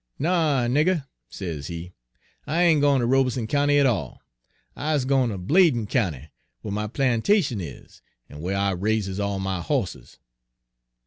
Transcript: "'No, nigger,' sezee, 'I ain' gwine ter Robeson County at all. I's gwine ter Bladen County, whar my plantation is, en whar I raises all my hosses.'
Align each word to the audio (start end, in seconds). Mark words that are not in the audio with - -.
"'No, 0.17 0.67
nigger,' 0.67 1.05
sezee, 1.29 1.93
'I 2.47 2.61
ain' 2.63 2.79
gwine 2.79 3.01
ter 3.01 3.05
Robeson 3.05 3.45
County 3.45 3.77
at 3.77 3.85
all. 3.85 4.19
I's 4.75 5.05
gwine 5.05 5.29
ter 5.29 5.37
Bladen 5.37 5.85
County, 5.85 6.29
whar 6.63 6.71
my 6.71 6.87
plantation 6.87 7.61
is, 7.61 8.01
en 8.27 8.39
whar 8.39 8.55
I 8.55 8.71
raises 8.71 9.19
all 9.19 9.37
my 9.39 9.61
hosses.' 9.61 10.17